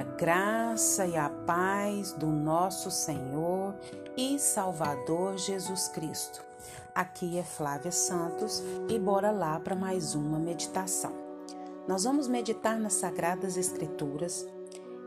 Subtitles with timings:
[0.00, 3.74] A graça e a paz do nosso Senhor
[4.16, 6.42] e Salvador Jesus Cristo.
[6.94, 11.12] Aqui é Flávia Santos e bora lá para mais uma meditação.
[11.86, 14.48] Nós vamos meditar nas Sagradas Escrituras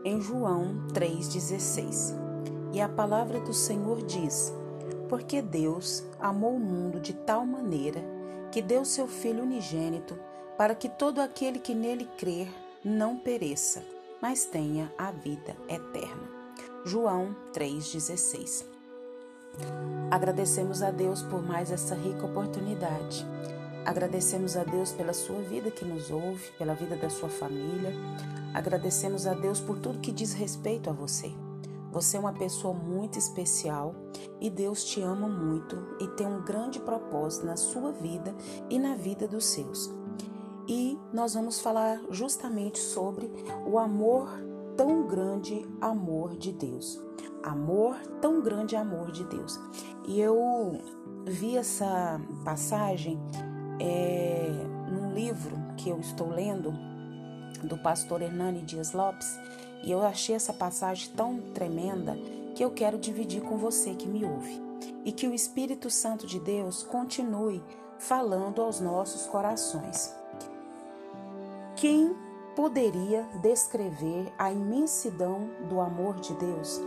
[0.04, 2.14] em João 3,16.
[2.72, 4.54] E a palavra do Senhor diz:
[5.08, 8.00] Porque Deus amou o mundo de tal maneira
[8.52, 10.16] que deu seu Filho unigênito
[10.56, 12.48] para que todo aquele que nele crer
[12.84, 13.93] não pereça
[14.24, 16.30] mas tenha a vida eterna.
[16.82, 18.64] João 3,16
[20.10, 23.26] Agradecemos a Deus por mais essa rica oportunidade.
[23.84, 27.92] Agradecemos a Deus pela sua vida que nos ouve, pela vida da sua família.
[28.54, 31.30] Agradecemos a Deus por tudo que diz respeito a você.
[31.92, 33.94] Você é uma pessoa muito especial
[34.40, 38.34] e Deus te ama muito e tem um grande propósito na sua vida
[38.70, 39.92] e na vida dos seus
[40.66, 43.30] e nós vamos falar justamente sobre
[43.66, 44.28] o amor
[44.76, 47.00] tão grande amor de Deus.
[47.42, 49.58] Amor tão grande amor de Deus.
[50.06, 50.80] E eu
[51.26, 53.20] vi essa passagem
[53.80, 54.50] é,
[54.90, 56.72] num livro que eu estou lendo
[57.62, 59.38] do pastor Hernani Dias Lopes
[59.82, 62.16] e eu achei essa passagem tão tremenda
[62.54, 64.62] que eu quero dividir com você que me ouve
[65.04, 67.62] e que o Espírito Santo de Deus continue
[67.98, 70.23] falando aos nossos corações.
[71.84, 72.16] Quem
[72.56, 76.80] poderia descrever a imensidão do amor de Deus?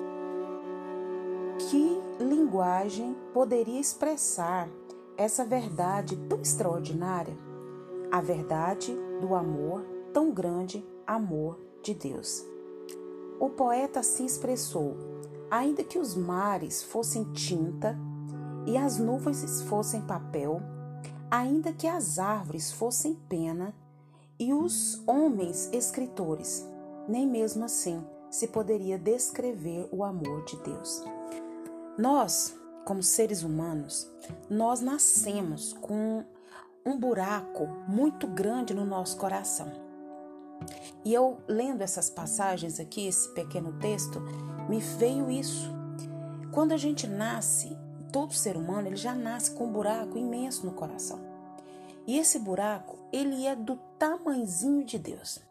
[1.70, 4.68] Que linguagem poderia expressar
[5.16, 7.38] essa verdade tão extraordinária?
[8.12, 12.44] A verdade do amor, tão grande amor de Deus.
[13.40, 14.98] O poeta assim expressou:
[15.52, 17.96] ainda que os mares fossem tinta
[18.66, 20.60] e as nuvens fossem papel,
[21.30, 23.76] ainda que as árvores fossem pena
[24.40, 26.68] e os homens escritores.
[27.08, 31.04] Nem mesmo assim se poderia descrever o amor de Deus.
[31.98, 34.12] Nós, como seres humanos,
[34.50, 36.24] nós nascemos com
[36.86, 39.72] um buraco muito grande no nosso coração.
[41.04, 44.22] E eu lendo essas passagens aqui, esse pequeno texto,
[44.70, 45.72] me veio isso.
[46.52, 47.78] Quando a gente nasce,
[48.12, 51.27] todo ser humano, ele já nasce com um buraco imenso no coração.
[52.08, 55.46] E esse buraco, ele é do tamanzinho de Deus.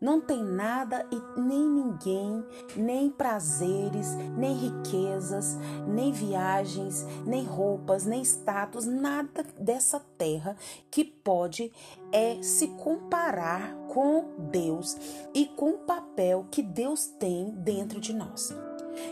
[0.00, 2.42] Não tem nada e nem ninguém,
[2.74, 10.56] nem prazeres, nem riquezas, nem viagens, nem roupas, nem status, nada dessa terra
[10.90, 11.70] que pode
[12.10, 14.96] é se comparar com Deus
[15.34, 18.54] e com o papel que Deus tem dentro de nós.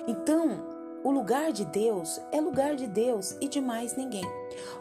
[0.06, 4.24] Então, o lugar de Deus é lugar de Deus e de mais ninguém.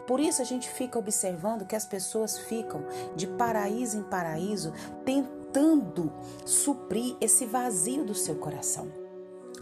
[0.06, 2.84] Por isso a gente fica observando que as pessoas ficam
[3.14, 4.72] de paraíso em paraíso
[5.04, 6.12] tentando
[6.44, 8.90] suprir esse vazio do seu coração.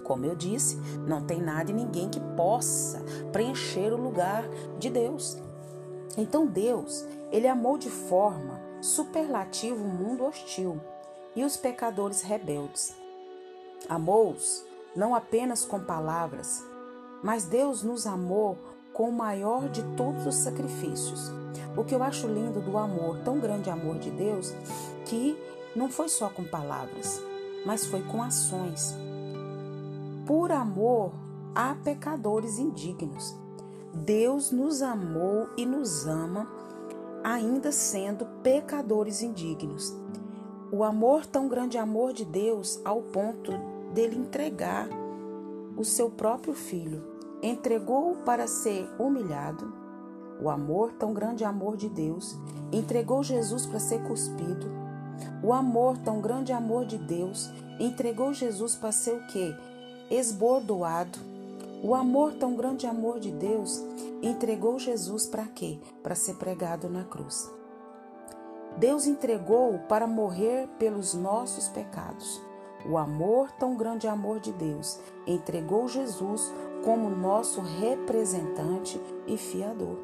[0.03, 0.76] Como eu disse,
[1.06, 4.48] não tem nada e ninguém que possa preencher o lugar
[4.78, 5.37] de Deus.
[6.16, 10.81] Então Deus, ele amou de forma superlativa o mundo hostil
[11.34, 12.94] e os pecadores rebeldes.
[13.88, 14.64] Amou-os
[14.94, 16.64] não apenas com palavras,
[17.22, 18.56] mas Deus nos amou
[18.97, 21.31] com o maior de todos os sacrifícios.
[21.77, 24.55] O que eu acho lindo do amor, tão grande amor de Deus,
[25.05, 25.39] que
[25.77, 27.23] não foi só com palavras,
[27.67, 28.97] mas foi com ações.
[30.25, 31.12] Por amor
[31.55, 33.37] a pecadores indignos.
[33.93, 36.49] Deus nos amou e nos ama,
[37.23, 39.95] ainda sendo pecadores indignos.
[40.73, 43.53] O amor, tão grande amor de Deus, ao ponto
[43.93, 44.89] dele entregar
[45.77, 47.16] o seu próprio filho.
[47.43, 49.73] Entregou-o para ser humilhado.
[50.41, 52.37] O amor, tão grande amor de Deus,
[52.73, 54.67] entregou Jesus para ser cuspido.
[55.43, 59.55] O amor, tão grande amor de Deus, entregou Jesus para ser o quê?
[60.11, 61.19] Esbordoado.
[61.83, 63.83] O amor, tão grande amor de Deus,
[64.23, 65.79] entregou Jesus para quê?
[66.03, 67.51] Para ser pregado na cruz.
[68.79, 72.43] Deus entregou para morrer pelos nossos pecados.
[72.89, 76.53] O amor, tão grande amor de Deus, entregou Jesus
[76.84, 79.99] como nosso representante e fiador.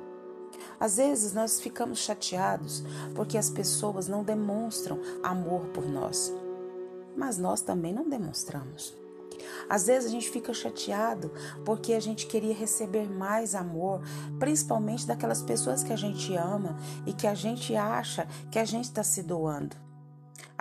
[0.79, 2.85] Às vezes nós ficamos chateados
[3.15, 6.33] porque as pessoas não demonstram amor por nós,
[7.17, 8.95] mas nós também não demonstramos.
[9.69, 11.33] Às vezes a gente fica chateado
[11.65, 14.03] porque a gente queria receber mais amor,
[14.39, 16.77] principalmente daquelas pessoas que a gente ama
[17.07, 19.77] e que a gente acha que a gente está se doando.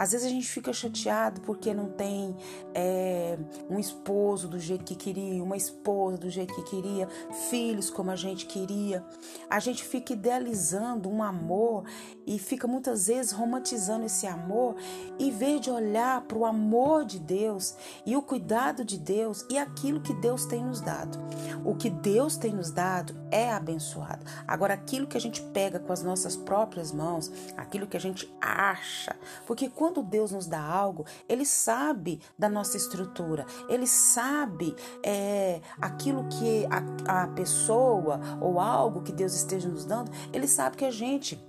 [0.02, 2.36] Às vezes a gente fica chateado porque não tem
[2.74, 3.38] é,
[3.70, 7.08] um esposo do jeito que queria, uma esposa do jeito que queria,
[7.52, 9.06] filhos como a gente queria.
[9.48, 11.84] A gente fica idealizando um amor
[12.26, 14.76] e fica muitas vezes romantizando esse amor,
[15.20, 19.58] em vez de olhar para o amor de Deus e o cuidado de Deus e
[19.60, 21.20] aquilo que Deus tem nos dado.
[21.64, 24.26] O que Deus tem nos dado é abençoado.
[24.48, 28.34] Agora, aquilo que a gente pega com as nossas próprias mãos, aquilo que a gente
[28.42, 29.16] acha,
[29.46, 34.74] porque quando Deus nos dá algo, Ele sabe da nossa estrutura, Ele sabe
[35.04, 36.66] é, aquilo que
[37.06, 41.44] a, a pessoa ou algo que Deus esteja nos dando, Ele sabe que a gente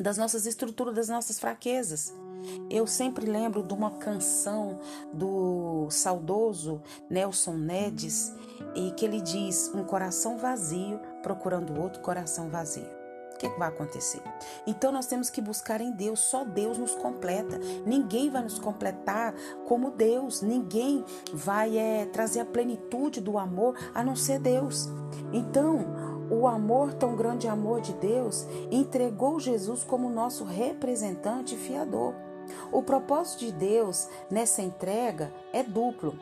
[0.00, 2.12] das nossas estruturas, das nossas fraquezas.
[2.70, 4.80] Eu sempre lembro de uma canção
[5.12, 8.34] do saudoso Nelson Nedes
[8.74, 12.99] e que ele diz: um coração vazio procurando outro coração vazio.
[13.40, 14.20] Que, que vai acontecer?
[14.66, 17.58] Então nós temos que buscar em Deus, só Deus nos completa.
[17.86, 19.34] Ninguém vai nos completar
[19.66, 21.02] como Deus, ninguém
[21.32, 24.90] vai é, trazer a plenitude do amor a não ser Deus.
[25.32, 25.86] Então,
[26.30, 32.14] o amor, tão grande amor de Deus, entregou Jesus como nosso representante e fiador.
[32.70, 36.14] O propósito de Deus nessa entrega é duplo.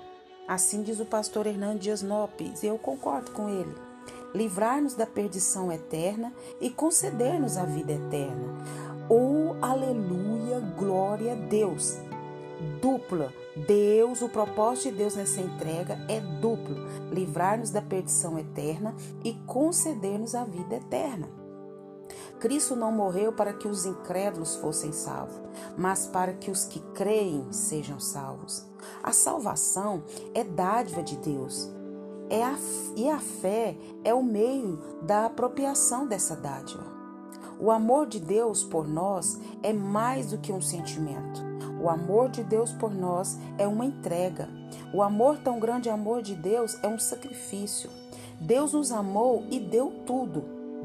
[0.46, 3.87] Assim diz o pastor Hernando Dias Lopes, e eu concordo com ele.
[4.34, 8.56] Livrar-nos da perdição eterna e conceder-nos a vida eterna.
[9.08, 11.96] Oh, aleluia, glória a Deus!
[12.80, 13.32] Dupla
[13.66, 16.76] Deus, o propósito de Deus nessa entrega é duplo:
[17.10, 18.94] livrar-nos da perdição eterna
[19.24, 21.28] e conceder-nos a vida eterna.
[22.38, 25.40] Cristo não morreu para que os incrédulos fossem salvos,
[25.76, 28.64] mas para que os que creem sejam salvos.
[29.02, 31.68] A salvação é dádiva de Deus.
[32.30, 32.56] É a,
[32.96, 36.84] e a fé é o meio da apropriação dessa dádiva.
[37.60, 41.42] O amor de Deus por nós é mais do que um sentimento.
[41.80, 44.48] O amor de Deus por nós é uma entrega.
[44.92, 47.90] O amor, tão grande amor de Deus, é um sacrifício.
[48.40, 50.44] Deus nos amou e deu tudo.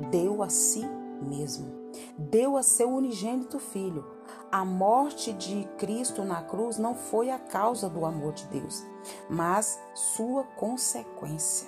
[0.09, 0.87] Deu a si
[1.21, 1.67] mesmo.
[2.17, 4.05] Deu a seu unigênito filho.
[4.53, 8.85] A morte de Cristo na cruz não foi a causa do amor de Deus,
[9.27, 11.67] mas sua consequência.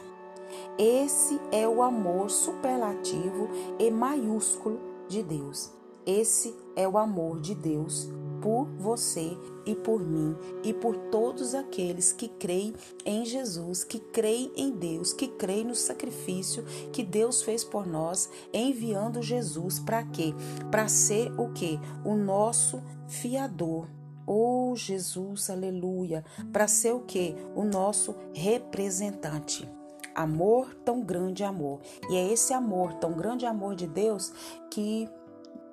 [0.77, 3.49] Esse é o amor superlativo
[3.79, 5.71] e maiúsculo de Deus.
[6.05, 8.09] Esse é o amor de Deus
[8.45, 9.35] por você
[9.65, 15.13] e por mim e por todos aqueles que creem em Jesus, que creem em Deus,
[15.13, 16.63] que creem no sacrifício
[16.93, 20.31] que Deus fez por nós, enviando Jesus para quê?
[20.69, 21.79] Para ser o quê?
[22.05, 23.87] O nosso fiador.
[24.27, 26.23] Oh Jesus, aleluia,
[26.53, 27.35] para ser o quê?
[27.55, 29.67] O nosso representante
[30.13, 31.81] amor, tão grande amor.
[32.09, 34.31] E é esse amor, tão grande amor de Deus
[34.71, 35.09] que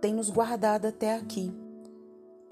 [0.03, 1.51] tem nos guardado até aqui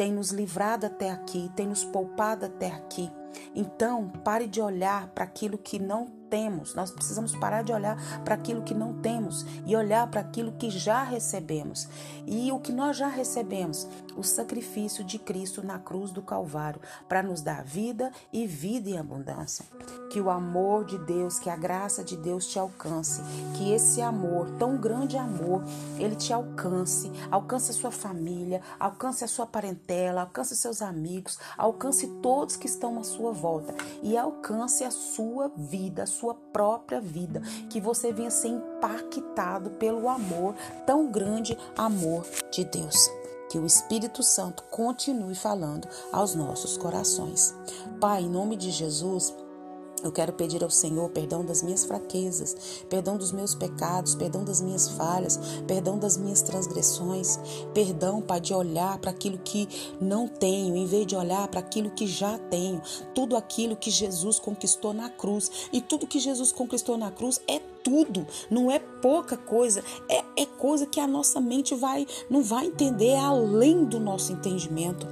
[0.00, 3.12] tem nos livrado até aqui, tem nos poupado até aqui.
[3.54, 6.74] Então, pare de olhar para aquilo que não temos.
[6.74, 10.70] Nós precisamos parar de olhar para aquilo que não temos e olhar para aquilo que
[10.70, 11.88] já recebemos.
[12.26, 13.86] E o que nós já recebemos?
[14.16, 18.98] O sacrifício de Cristo na cruz do Calvário para nos dar vida e vida em
[18.98, 19.64] abundância.
[20.10, 23.20] Que o amor de Deus, que a graça de Deus te alcance,
[23.56, 25.62] que esse amor, tão grande amor,
[25.98, 32.06] ele te alcance, alcance a sua família, alcance a sua parentela, alcance seus amigos, alcance
[32.22, 37.40] todos que estão à sua volta e alcance a sua vida, a sua própria vida,
[37.68, 40.54] que você venha ser impactado pelo amor,
[40.86, 43.10] tão grande amor de Deus.
[43.50, 47.54] Que o Espírito Santo continue falando aos nossos corações.
[48.00, 49.34] Pai, em nome de Jesus,
[50.02, 54.60] eu quero pedir ao Senhor perdão das minhas fraquezas, perdão dos meus pecados, perdão das
[54.60, 57.38] minhas falhas, perdão das minhas transgressões,
[57.74, 59.68] perdão, Pai, de olhar para aquilo que
[60.00, 62.80] não tenho, em vez de olhar para aquilo que já tenho,
[63.14, 65.50] tudo aquilo que Jesus conquistou na cruz.
[65.72, 70.46] E tudo que Jesus conquistou na cruz é tudo, não é pouca coisa, é, é
[70.46, 75.06] coisa que a nossa mente vai não vai entender, é além do nosso entendimento.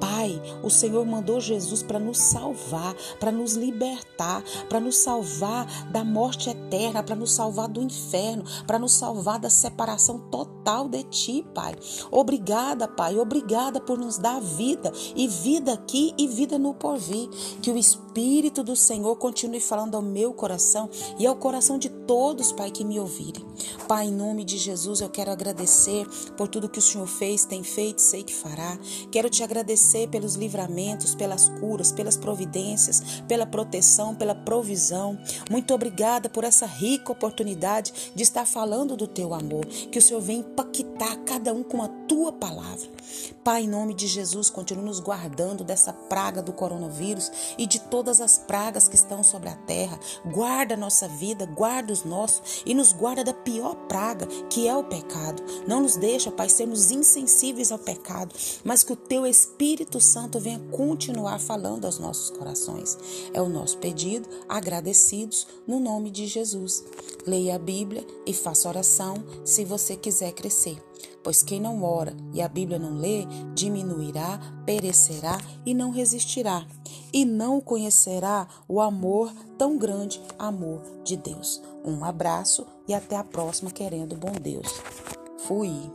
[0.00, 6.04] Pai, o Senhor mandou Jesus para nos salvar, para nos libertar, para nos salvar da
[6.04, 11.46] morte eterna, para nos salvar do inferno, para nos salvar da separação total de Ti,
[11.54, 11.74] Pai.
[12.10, 17.28] Obrigada, Pai, obrigada por nos dar vida e vida aqui e vida no porvir.
[17.60, 18.05] Que o Espírito
[18.66, 22.98] do Senhor continue falando ao meu coração e ao coração de todos, Pai, que me
[22.98, 23.44] ouvirem.
[23.86, 26.06] Pai, em nome de Jesus, eu quero agradecer
[26.36, 28.78] por tudo que o Senhor fez, tem feito, sei que fará.
[29.10, 35.18] Quero te agradecer pelos livramentos, pelas curas, pelas providências, pela proteção, pela provisão.
[35.50, 39.66] Muito obrigada por essa rica oportunidade de estar falando do teu amor.
[39.66, 42.88] Que o Senhor venha impactar cada um com a tua palavra.
[43.44, 48.20] Pai, em nome de Jesus, continue nos guardando dessa praga do coronavírus e de todas
[48.20, 49.98] as pragas que estão sobre a terra.
[50.24, 54.76] Guarda a nossa vida, guarda os nossos e nos guarda da pior praga, que é
[54.76, 55.42] o pecado.
[55.66, 58.32] Não nos deixa, Pai, sermos insensíveis ao pecado,
[58.62, 62.96] mas que o teu Espírito Santo venha continuar falando aos nossos corações.
[63.34, 66.84] É o nosso pedido, agradecidos no nome de Jesus.
[67.26, 70.80] Leia a Bíblia e faça oração se você quiser crescer.
[71.26, 76.64] Pois quem não ora e a Bíblia não lê, diminuirá, perecerá e não resistirá,
[77.12, 81.60] e não conhecerá o amor tão grande, amor de Deus.
[81.84, 84.68] Um abraço e até a próxima, querendo bom Deus.
[85.38, 85.90] Fui.